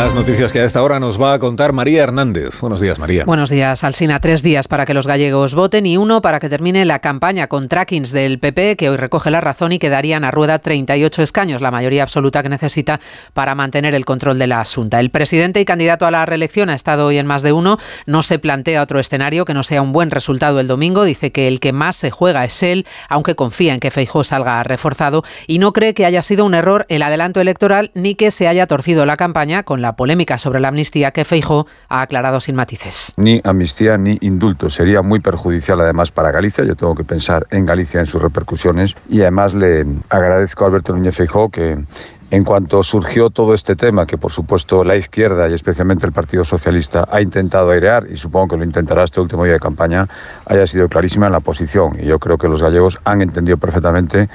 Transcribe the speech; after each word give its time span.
Las 0.00 0.14
noticias 0.14 0.50
que 0.50 0.60
a 0.60 0.64
esta 0.64 0.82
hora 0.82 0.98
nos 0.98 1.20
va 1.20 1.34
a 1.34 1.38
contar 1.38 1.74
María 1.74 2.02
Hernández. 2.02 2.58
Buenos 2.62 2.80
días, 2.80 2.98
María. 2.98 3.26
Buenos 3.26 3.50
días, 3.50 3.84
Alsina. 3.84 4.18
Tres 4.18 4.42
días 4.42 4.66
para 4.66 4.86
que 4.86 4.94
los 4.94 5.06
gallegos 5.06 5.54
voten 5.54 5.84
y 5.84 5.98
uno 5.98 6.22
para 6.22 6.40
que 6.40 6.48
termine 6.48 6.86
la 6.86 7.00
campaña 7.00 7.48
con 7.48 7.68
trackings 7.68 8.10
del 8.10 8.38
PP, 8.38 8.76
que 8.76 8.88
hoy 8.88 8.96
recoge 8.96 9.30
la 9.30 9.42
razón 9.42 9.72
y 9.72 9.78
que 9.78 9.90
darían 9.90 10.24
a 10.24 10.30
rueda 10.30 10.58
38 10.58 11.22
escaños, 11.22 11.60
la 11.60 11.70
mayoría 11.70 12.02
absoluta 12.02 12.42
que 12.42 12.48
necesita 12.48 12.98
para 13.34 13.54
mantener 13.54 13.94
el 13.94 14.06
control 14.06 14.38
de 14.38 14.46
la 14.46 14.62
Asunta. 14.62 15.00
El 15.00 15.10
presidente 15.10 15.60
y 15.60 15.66
candidato 15.66 16.06
a 16.06 16.10
la 16.10 16.24
reelección 16.24 16.70
ha 16.70 16.74
estado 16.74 17.04
hoy 17.04 17.18
en 17.18 17.26
más 17.26 17.42
de 17.42 17.52
uno. 17.52 17.76
No 18.06 18.22
se 18.22 18.38
plantea 18.38 18.82
otro 18.82 19.00
escenario 19.00 19.44
que 19.44 19.52
no 19.52 19.64
sea 19.64 19.82
un 19.82 19.92
buen 19.92 20.10
resultado 20.10 20.60
el 20.60 20.66
domingo. 20.66 21.04
Dice 21.04 21.30
que 21.30 21.46
el 21.46 21.60
que 21.60 21.74
más 21.74 21.96
se 21.96 22.10
juega 22.10 22.46
es 22.46 22.62
él, 22.62 22.86
aunque 23.10 23.34
confía 23.34 23.74
en 23.74 23.80
que 23.80 23.90
Feijó 23.90 24.24
salga 24.24 24.62
reforzado 24.62 25.24
y 25.46 25.58
no 25.58 25.74
cree 25.74 25.92
que 25.92 26.06
haya 26.06 26.22
sido 26.22 26.46
un 26.46 26.54
error 26.54 26.86
el 26.88 27.02
adelanto 27.02 27.42
electoral 27.42 27.90
ni 27.92 28.14
que 28.14 28.30
se 28.30 28.48
haya 28.48 28.66
torcido 28.66 29.04
la 29.04 29.18
campaña 29.18 29.62
con 29.62 29.82
la 29.82 29.89
polémica 29.96 30.38
sobre 30.38 30.60
la 30.60 30.68
amnistía 30.68 31.10
que 31.10 31.24
Feijo 31.24 31.66
ha 31.88 32.02
aclarado 32.02 32.40
sin 32.40 32.56
matices. 32.56 33.12
Ni 33.16 33.40
amnistía 33.44 33.98
ni 33.98 34.18
indulto. 34.20 34.70
Sería 34.70 35.02
muy 35.02 35.20
perjudicial 35.20 35.80
además 35.80 36.10
para 36.10 36.30
Galicia. 36.30 36.64
Yo 36.64 36.76
tengo 36.76 36.94
que 36.94 37.04
pensar 37.04 37.46
en 37.50 37.66
Galicia, 37.66 38.00
en 38.00 38.06
sus 38.06 38.20
repercusiones. 38.20 38.94
Y 39.08 39.22
además 39.22 39.54
le 39.54 39.84
agradezco 40.08 40.64
a 40.64 40.68
Alberto 40.68 40.94
Núñez 40.94 41.16
Feijóo 41.16 41.50
que 41.50 41.78
en 42.30 42.44
cuanto 42.44 42.82
surgió 42.84 43.30
todo 43.30 43.54
este 43.54 43.74
tema, 43.74 44.06
que 44.06 44.16
por 44.16 44.30
supuesto 44.30 44.84
la 44.84 44.96
izquierda 44.96 45.48
y 45.48 45.54
especialmente 45.54 46.06
el 46.06 46.12
Partido 46.12 46.44
Socialista 46.44 47.08
ha 47.10 47.20
intentado 47.20 47.70
airear, 47.70 48.06
y 48.08 48.16
supongo 48.16 48.48
que 48.48 48.56
lo 48.58 48.64
intentará 48.64 49.02
este 49.02 49.20
último 49.20 49.44
día 49.44 49.54
de 49.54 49.60
campaña, 49.60 50.06
haya 50.46 50.66
sido 50.66 50.88
clarísima 50.88 51.26
en 51.26 51.32
la 51.32 51.40
posición. 51.40 51.96
Y 52.00 52.06
yo 52.06 52.20
creo 52.20 52.38
que 52.38 52.46
los 52.46 52.62
gallegos 52.62 52.98
han 53.04 53.22
entendido 53.22 53.56
perfectamente 53.56 54.28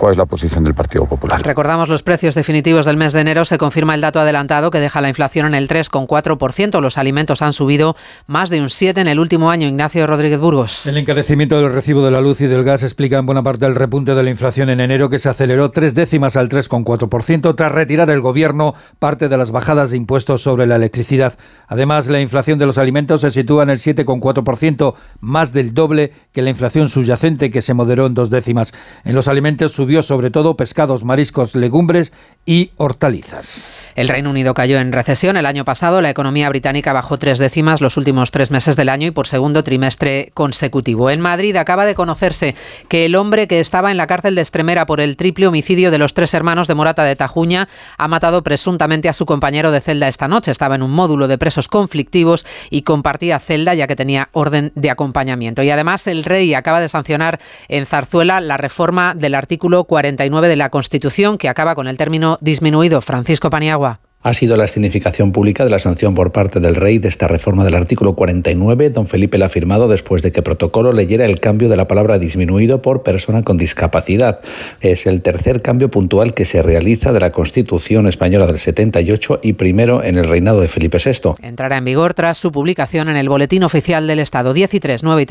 cuál 0.00 0.12
es 0.12 0.16
la 0.16 0.24
posición 0.24 0.64
del 0.64 0.74
Partido 0.74 1.04
Popular. 1.04 1.42
Recordamos 1.42 1.90
los 1.90 2.02
precios 2.02 2.34
definitivos 2.34 2.86
del 2.86 2.96
mes 2.96 3.12
de 3.12 3.20
enero. 3.20 3.44
Se 3.44 3.58
confirma 3.58 3.94
el 3.94 4.00
dato 4.00 4.18
adelantado 4.18 4.70
que 4.70 4.80
deja 4.80 5.02
la 5.02 5.10
inflación 5.10 5.46
en 5.48 5.54
el 5.54 5.68
3,4%. 5.68 6.80
Los 6.80 6.96
alimentos 6.96 7.42
han 7.42 7.52
subido 7.52 7.94
más 8.26 8.48
de 8.48 8.62
un 8.62 8.68
7% 8.68 8.98
en 8.98 9.08
el 9.08 9.20
último 9.20 9.50
año. 9.50 9.68
Ignacio 9.68 10.06
Rodríguez 10.06 10.40
Burgos. 10.40 10.86
El 10.86 10.96
encarecimiento 10.96 11.60
del 11.60 11.72
recibo 11.72 12.02
de 12.02 12.10
la 12.10 12.22
luz 12.22 12.40
y 12.40 12.46
del 12.46 12.64
gas 12.64 12.82
explica 12.82 13.18
en 13.18 13.26
buena 13.26 13.42
parte 13.42 13.66
el 13.66 13.74
repunte 13.74 14.14
de 14.14 14.22
la 14.22 14.30
inflación 14.30 14.70
en 14.70 14.80
enero 14.80 15.10
que 15.10 15.18
se 15.18 15.28
aceleró 15.28 15.70
tres 15.70 15.94
décimas 15.94 16.34
al 16.34 16.48
3,4% 16.48 17.54
tras 17.54 17.70
retirar 17.70 18.08
el 18.08 18.22
gobierno 18.22 18.74
parte 18.98 19.28
de 19.28 19.36
las 19.36 19.50
bajadas 19.50 19.90
de 19.90 19.98
impuestos 19.98 20.40
sobre 20.42 20.66
la 20.66 20.76
electricidad. 20.76 21.34
Además, 21.68 22.06
la 22.06 22.22
inflación 22.22 22.58
de 22.58 22.64
los 22.64 22.78
alimentos 22.78 23.20
se 23.20 23.30
sitúa 23.30 23.64
en 23.64 23.70
el 23.70 23.78
7,4%, 23.78 24.94
más 25.20 25.52
del 25.52 25.74
doble 25.74 26.12
que 26.32 26.40
la 26.40 26.48
inflación 26.48 26.88
subyacente 26.88 27.50
que 27.50 27.60
se 27.60 27.74
moderó 27.74 28.06
en 28.06 28.14
dos 28.14 28.30
décimas. 28.30 28.72
En 29.04 29.14
los 29.14 29.28
alimentos 29.28 29.72
subió 29.72 29.89
sobre 29.98 30.30
todo 30.30 30.56
pescados, 30.56 31.04
mariscos, 31.04 31.54
legumbres 31.54 32.12
y 32.46 32.70
hortalizas. 32.76 33.64
El 33.96 34.08
Reino 34.08 34.30
Unido 34.30 34.54
cayó 34.54 34.78
en 34.78 34.92
recesión 34.92 35.36
el 35.36 35.46
año 35.46 35.64
pasado. 35.64 36.00
La 36.00 36.10
economía 36.10 36.48
británica 36.48 36.92
bajó 36.92 37.18
tres 37.18 37.38
décimas 37.38 37.80
los 37.80 37.96
últimos 37.96 38.30
tres 38.30 38.50
meses 38.50 38.76
del 38.76 38.88
año 38.88 39.08
y 39.08 39.10
por 39.10 39.26
segundo 39.26 39.62
trimestre 39.62 40.30
consecutivo. 40.32 41.10
En 41.10 41.20
Madrid 41.20 41.56
acaba 41.56 41.84
de 41.84 41.94
conocerse 41.94 42.54
que 42.88 43.04
el 43.04 43.14
hombre 43.14 43.46
que 43.46 43.60
estaba 43.60 43.90
en 43.90 43.96
la 43.96 44.06
cárcel 44.06 44.34
de 44.34 44.40
Estremera 44.42 44.86
por 44.86 45.00
el 45.00 45.16
triple 45.16 45.46
homicidio 45.46 45.90
de 45.90 45.98
los 45.98 46.14
tres 46.14 46.32
hermanos 46.34 46.66
de 46.66 46.74
Morata 46.74 47.04
de 47.04 47.14
Tajuña 47.14 47.68
ha 47.98 48.08
matado 48.08 48.42
presuntamente 48.42 49.08
a 49.08 49.12
su 49.12 49.26
compañero 49.26 49.70
de 49.70 49.80
celda 49.80 50.08
esta 50.08 50.28
noche. 50.28 50.50
Estaba 50.50 50.76
en 50.76 50.82
un 50.82 50.92
módulo 50.92 51.28
de 51.28 51.38
presos 51.38 51.68
conflictivos 51.68 52.46
y 52.70 52.82
compartía 52.82 53.38
celda 53.38 53.74
ya 53.74 53.86
que 53.86 53.96
tenía 53.96 54.28
orden 54.32 54.72
de 54.74 54.90
acompañamiento. 54.90 55.62
Y 55.62 55.70
además 55.70 56.06
el 56.06 56.24
rey 56.24 56.54
acaba 56.54 56.80
de 56.80 56.88
sancionar 56.88 57.38
en 57.68 57.86
Zarzuela 57.86 58.40
la 58.40 58.56
reforma 58.56 59.14
del 59.14 59.34
artículo 59.34 59.69
49 59.84 60.48
de 60.48 60.56
la 60.56 60.70
Constitución 60.70 61.38
que 61.38 61.48
acaba 61.48 61.74
con 61.74 61.88
el 61.88 61.96
término 61.96 62.38
disminuido. 62.40 63.00
Francisco 63.00 63.50
Paniagua 63.50 64.00
ha 64.22 64.34
sido 64.34 64.56
la 64.56 64.66
escenificación 64.66 65.32
pública 65.32 65.64
de 65.64 65.70
la 65.70 65.78
sanción 65.78 66.14
por 66.14 66.30
parte 66.30 66.60
del 66.60 66.76
rey 66.76 66.98
de 66.98 67.08
esta 67.08 67.26
reforma 67.26 67.64
del 67.64 67.74
artículo 67.74 68.14
49. 68.14 68.90
Don 68.90 69.06
Felipe 69.06 69.38
la 69.38 69.46
ha 69.46 69.48
firmado 69.48 69.88
después 69.88 70.20
de 70.20 70.30
que 70.30 70.42
protocolo 70.42 70.92
leyera 70.92 71.24
el 71.24 71.40
cambio 71.40 71.70
de 71.70 71.76
la 71.76 71.88
palabra 71.88 72.18
disminuido 72.18 72.82
por 72.82 73.02
persona 73.02 73.42
con 73.42 73.56
discapacidad. 73.56 74.40
Es 74.82 75.06
el 75.06 75.22
tercer 75.22 75.62
cambio 75.62 75.90
puntual 75.90 76.34
que 76.34 76.44
se 76.44 76.60
realiza 76.62 77.14
de 77.14 77.20
la 77.20 77.32
Constitución 77.32 78.06
española 78.06 78.46
del 78.46 78.58
78 78.58 79.40
y 79.42 79.54
primero 79.54 80.04
en 80.04 80.18
el 80.18 80.28
reinado 80.28 80.60
de 80.60 80.68
Felipe 80.68 80.98
VI. 81.02 81.36
Entrará 81.40 81.78
en 81.78 81.86
vigor 81.86 82.12
tras 82.12 82.36
su 82.36 82.52
publicación 82.52 83.08
en 83.08 83.16
el 83.16 83.28
Boletín 83.30 83.62
Oficial 83.62 84.06
del 84.06 84.18
Estado 84.18 84.52
13, 84.52 84.98
9 85.02 85.22
y 85.22 85.26
3 85.26 85.28